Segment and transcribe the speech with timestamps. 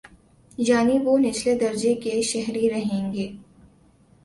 [0.57, 3.31] یعنی وہ نچلے درجے کے شہری رہیں گے۔